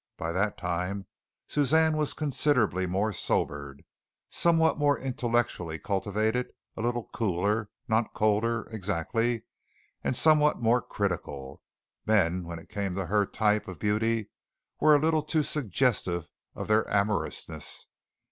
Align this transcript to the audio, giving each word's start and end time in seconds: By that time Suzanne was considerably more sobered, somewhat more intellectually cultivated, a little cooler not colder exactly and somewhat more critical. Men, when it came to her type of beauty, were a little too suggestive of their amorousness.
By 0.17 0.31
that 0.31 0.57
time 0.57 1.05
Suzanne 1.45 1.95
was 1.95 2.15
considerably 2.15 2.87
more 2.87 3.13
sobered, 3.13 3.85
somewhat 4.31 4.79
more 4.79 4.97
intellectually 4.97 5.77
cultivated, 5.77 6.51
a 6.75 6.81
little 6.81 7.03
cooler 7.13 7.69
not 7.87 8.15
colder 8.15 8.63
exactly 8.71 9.43
and 10.03 10.15
somewhat 10.15 10.59
more 10.59 10.81
critical. 10.81 11.61
Men, 12.07 12.45
when 12.45 12.57
it 12.57 12.67
came 12.67 12.95
to 12.95 13.05
her 13.05 13.27
type 13.27 13.67
of 13.67 13.77
beauty, 13.77 14.31
were 14.79 14.95
a 14.95 14.99
little 14.99 15.21
too 15.21 15.43
suggestive 15.43 16.31
of 16.55 16.67
their 16.67 16.89
amorousness. 16.91 17.85